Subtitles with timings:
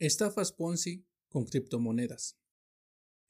[0.00, 2.38] Estafas Ponzi con criptomonedas.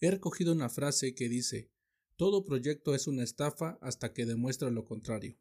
[0.01, 1.73] He recogido una frase que dice,
[2.17, 5.39] todo proyecto es una estafa hasta que demuestra lo contrario.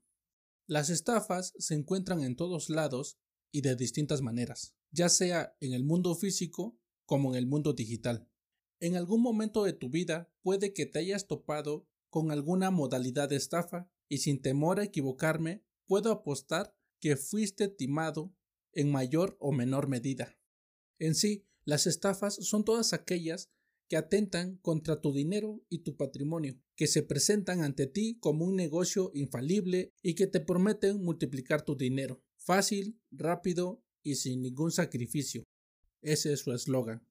[0.67, 3.19] Las estafas se encuentran en todos lados
[3.51, 8.31] y de distintas maneras, ya sea en el mundo físico como en el mundo digital.
[8.79, 13.35] En algún momento de tu vida puede que te hayas topado con alguna modalidad de
[13.35, 18.33] estafa y sin temor a equivocarme, puedo apostar que fuiste timado
[18.71, 20.37] en mayor o menor medida.
[20.99, 23.49] En sí, las estafas son todas aquellas
[23.87, 28.55] que atentan contra tu dinero y tu patrimonio, que se presentan ante ti como un
[28.55, 35.43] negocio infalible y que te prometen multiplicar tu dinero, fácil, rápido y sin ningún sacrificio.
[36.01, 37.07] Ese es su eslogan.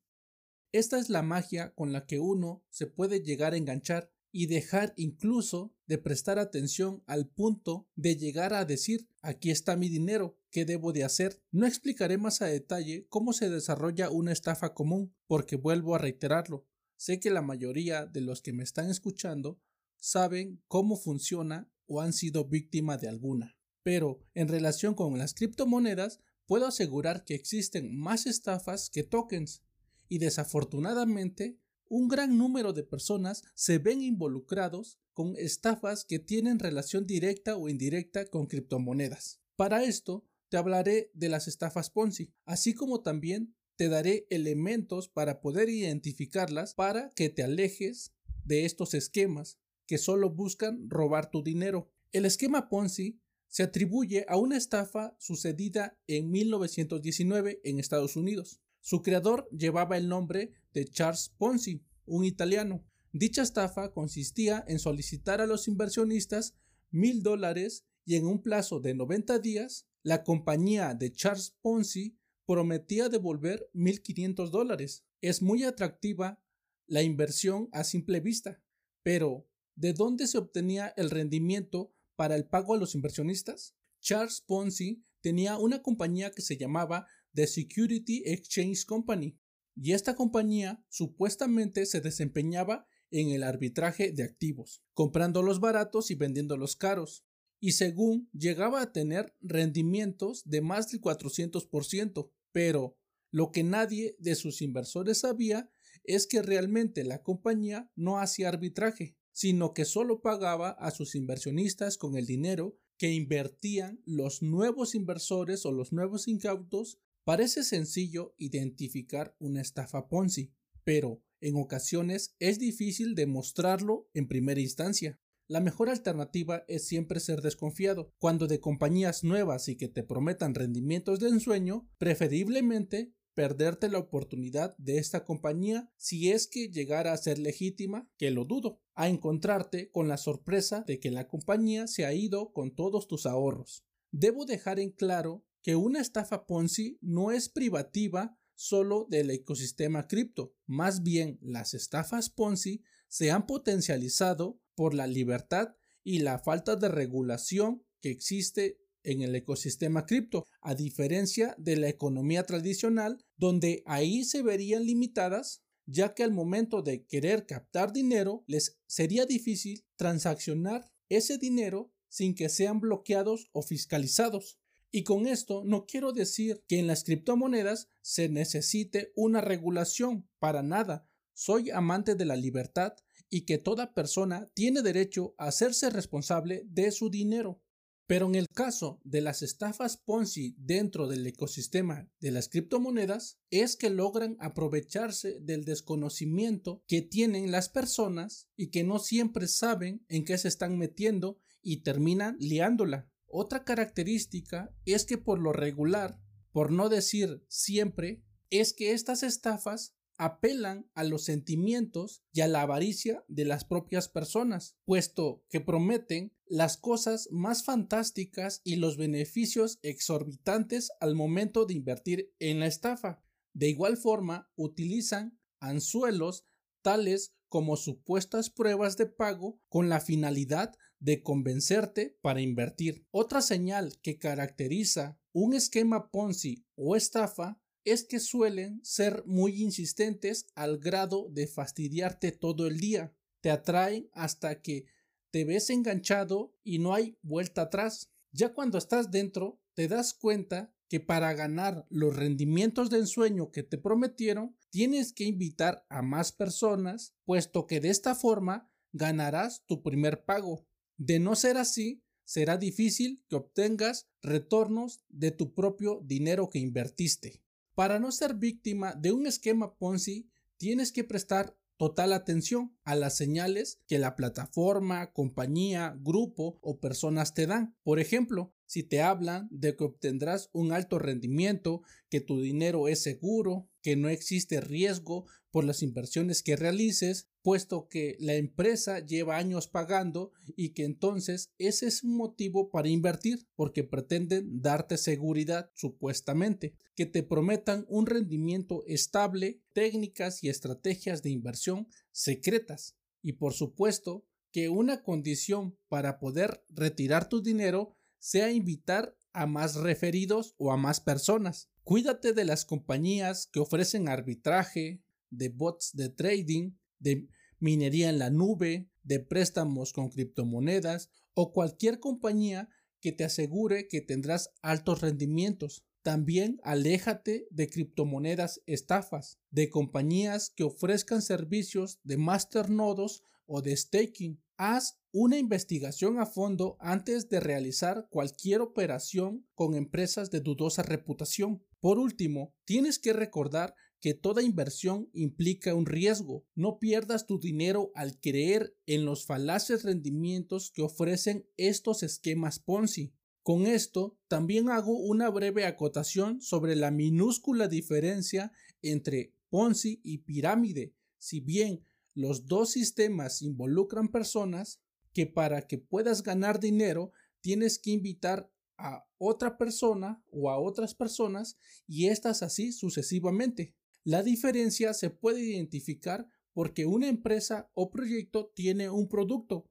[0.72, 4.92] Esta es la magia con la que uno se puede llegar a enganchar y dejar
[4.96, 10.64] incluso de prestar atención al punto de llegar a decir aquí está mi dinero, ¿qué
[10.64, 11.42] debo de hacer?
[11.50, 16.66] No explicaré más a detalle cómo se desarrolla una estafa común, porque vuelvo a reiterarlo,
[16.96, 19.60] sé que la mayoría de los que me están escuchando
[19.98, 23.58] saben cómo funciona o han sido víctima de alguna.
[23.82, 29.62] Pero en relación con las criptomonedas, puedo asegurar que existen más estafas que tokens,
[30.08, 37.06] y desafortunadamente un gran número de personas se ven involucrados con estafas que tienen relación
[37.06, 39.42] directa o indirecta con criptomonedas.
[39.54, 45.40] Para esto, te hablaré de las estafas Ponzi, así como también te daré elementos para
[45.40, 51.90] poder identificarlas para que te alejes de estos esquemas que solo buscan robar tu dinero.
[52.12, 58.60] El esquema Ponzi se atribuye a una estafa sucedida en 1919 en Estados Unidos.
[58.80, 62.84] Su creador llevaba el nombre de Charles Ponzi, un italiano.
[63.12, 66.54] Dicha estafa consistía en solicitar a los inversionistas
[66.90, 72.16] mil dólares y en un plazo de 90 días, la compañía de Charles Ponzi
[72.46, 75.04] prometía devolver 1.500 dólares.
[75.20, 76.40] Es muy atractiva
[76.86, 78.62] la inversión a simple vista,
[79.02, 83.74] pero ¿de dónde se obtenía el rendimiento para el pago a los inversionistas?
[84.00, 89.36] Charles Ponzi tenía una compañía que se llamaba The Security Exchange Company,
[89.74, 96.14] y esta compañía supuestamente se desempeñaba en el arbitraje de activos, comprando los baratos y
[96.14, 97.25] vendiendo los caros,
[97.60, 102.96] y según llegaba a tener rendimientos de más del 400%, pero
[103.30, 105.70] lo que nadie de sus inversores sabía
[106.04, 111.98] es que realmente la compañía no hacía arbitraje, sino que solo pagaba a sus inversionistas
[111.98, 119.36] con el dinero que invertían los nuevos inversores o los nuevos incautos, parece sencillo identificar
[119.38, 120.52] una estafa Ponzi,
[120.84, 125.20] pero en ocasiones es difícil demostrarlo en primera instancia.
[125.48, 128.12] La mejor alternativa es siempre ser desconfiado.
[128.18, 134.76] Cuando de compañías nuevas y que te prometan rendimientos de ensueño, preferiblemente perderte la oportunidad
[134.78, 139.90] de esta compañía si es que llegara a ser legítima, que lo dudo, a encontrarte
[139.90, 143.84] con la sorpresa de que la compañía se ha ido con todos tus ahorros.
[144.10, 150.54] Debo dejar en claro que una estafa Ponzi no es privativa solo del ecosistema cripto,
[150.64, 156.88] más bien las estafas Ponzi se han potencializado por la libertad y la falta de
[156.88, 164.24] regulación que existe en el ecosistema cripto, a diferencia de la economía tradicional, donde ahí
[164.24, 170.90] se verían limitadas, ya que al momento de querer captar dinero les sería difícil transaccionar
[171.08, 174.58] ese dinero sin que sean bloqueados o fiscalizados.
[174.90, 180.62] Y con esto no quiero decir que en las criptomonedas se necesite una regulación, para
[180.62, 181.08] nada.
[181.32, 182.94] Soy amante de la libertad
[183.28, 187.62] y que toda persona tiene derecho a hacerse responsable de su dinero.
[188.06, 193.76] Pero en el caso de las estafas Ponzi dentro del ecosistema de las criptomonedas, es
[193.76, 200.24] que logran aprovecharse del desconocimiento que tienen las personas y que no siempre saben en
[200.24, 203.10] qué se están metiendo y terminan liándola.
[203.26, 206.20] Otra característica es que por lo regular,
[206.52, 212.62] por no decir siempre, es que estas estafas apelan a los sentimientos y a la
[212.62, 219.78] avaricia de las propias personas, puesto que prometen las cosas más fantásticas y los beneficios
[219.82, 223.22] exorbitantes al momento de invertir en la estafa.
[223.52, 226.46] De igual forma, utilizan anzuelos
[226.82, 233.06] tales como supuestas pruebas de pago con la finalidad de convencerte para invertir.
[233.10, 240.48] Otra señal que caracteriza un esquema Ponzi o estafa es que suelen ser muy insistentes
[240.56, 243.14] al grado de fastidiarte todo el día.
[243.40, 244.86] Te atraen hasta que
[245.30, 248.10] te ves enganchado y no hay vuelta atrás.
[248.32, 253.62] Ya cuando estás dentro, te das cuenta que para ganar los rendimientos de ensueño que
[253.62, 259.82] te prometieron, tienes que invitar a más personas, puesto que de esta forma ganarás tu
[259.82, 260.66] primer pago.
[260.96, 267.45] De no ser así, será difícil que obtengas retornos de tu propio dinero que invertiste.
[267.76, 273.18] Para no ser víctima de un esquema Ponzi, tienes que prestar total atención a las
[273.18, 277.76] señales que la plataforma, compañía, grupo o personas te dan.
[277.82, 283.02] Por ejemplo, si te hablan de que obtendrás un alto rendimiento, que tu dinero es
[283.02, 289.36] seguro, que no existe riesgo por las inversiones que realices, puesto que la empresa lleva
[289.36, 295.70] años pagando y que entonces ese es un motivo para invertir, porque pretenden darte seguridad
[295.76, 302.96] supuestamente, que te prometan un rendimiento estable, técnicas y estrategias de inversión secretas.
[303.22, 309.76] Y por supuesto que una condición para poder retirar tu dinero sea invitar a más
[309.76, 311.68] referidos o a más personas.
[311.84, 317.28] Cuídate de las compañías que ofrecen arbitraje, de bots de trading, de
[317.60, 324.00] minería en la nube, de préstamos con criptomonedas o cualquier compañía que te asegure que
[324.00, 325.84] tendrás altos rendimientos.
[326.02, 334.40] También aléjate de criptomonedas estafas, de compañías que ofrezcan servicios de masternodos o de staking.
[334.56, 341.62] Haz una investigación a fondo antes de realizar cualquier operación con empresas de dudosa reputación.
[341.80, 346.44] Por último, tienes que recordar que toda inversión implica un riesgo.
[346.54, 353.14] No pierdas tu dinero al creer en los falaces rendimientos que ofrecen estos esquemas Ponzi.
[353.42, 358.52] Con esto, también hago una breve acotación sobre la minúscula diferencia
[358.82, 360.94] entre Ponzi y pirámide.
[361.18, 361.84] Si bien
[362.16, 364.80] los dos sistemas involucran personas,
[365.12, 370.94] que para que puedas ganar dinero tienes que invitar a otra persona o a otras
[370.94, 373.74] personas y estas así sucesivamente.
[374.02, 379.70] La diferencia se puede identificar porque una empresa o proyecto tiene un producto.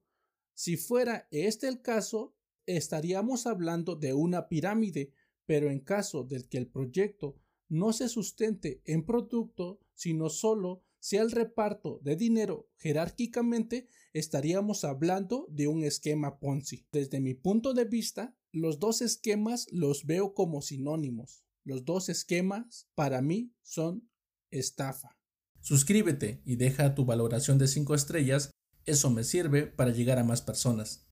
[0.54, 5.12] Si fuera este el caso, estaríamos hablando de una pirámide,
[5.46, 11.22] pero en caso del que el proyecto no se sustente en producto, sino solo sea
[11.22, 16.84] el reparto de dinero jerárquicamente, estaríamos hablando de un esquema Ponzi.
[16.90, 21.44] Desde mi punto de vista, los dos esquemas los veo como sinónimos.
[21.62, 24.10] Los dos esquemas para mí son
[24.50, 25.16] estafa.
[25.60, 28.50] Suscríbete y deja tu valoración de 5 estrellas,
[28.84, 31.04] eso me sirve para llegar a más personas.